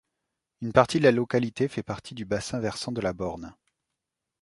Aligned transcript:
Une 0.61 0.73
partie 0.73 0.97
de 0.97 1.03
la 1.03 1.11
localité 1.11 1.67
fait 1.67 1.83
partie 1.83 2.15
du 2.15 2.25
bassin 2.25 2.59
versant 2.59 2.91
de 2.91 3.01
la 3.01 3.13
Borne. 3.13 3.55